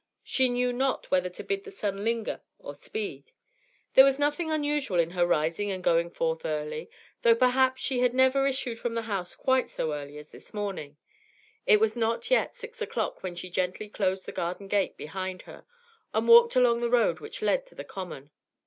She 0.23 0.49
knew 0.49 0.73
not 0.73 1.11
whether 1.11 1.29
to 1.29 1.43
bid 1.43 1.63
the 1.63 1.69
sun 1.69 2.03
linger 2.03 2.41
or 2.57 2.73
speed. 2.73 3.33
There 3.93 4.03
was 4.03 4.17
nothing 4.17 4.49
unusual 4.49 4.97
in 4.99 5.11
her 5.11 5.27
rising 5.27 5.69
and 5.69 5.83
going 5.83 6.09
forth 6.09 6.43
early, 6.43 6.89
though 7.21 7.35
perhaps 7.35 7.83
she 7.83 7.99
had 7.99 8.11
never 8.11 8.47
issued 8.47 8.79
from 8.79 8.95
the 8.95 9.03
house 9.03 9.35
quite 9.35 9.69
so 9.69 9.93
early 9.93 10.17
as 10.17 10.29
this 10.29 10.55
morning; 10.55 10.97
it 11.67 11.79
was 11.79 11.95
not 11.95 12.31
yet 12.31 12.55
six 12.55 12.81
o'clock 12.81 13.21
when 13.21 13.35
she 13.35 13.51
gently 13.51 13.89
closed 13.89 14.25
the 14.25 14.31
garden 14.31 14.67
gate 14.67 14.97
behind 14.97 15.43
her, 15.43 15.65
and 16.15 16.27
walked 16.27 16.55
along 16.55 16.81
the 16.81 16.89
road 16.89 17.19
which 17.19 17.43
led 17.43 17.59
on 17.59 17.65
to 17.65 17.75
the 17.75 17.83
common. 17.85 18.31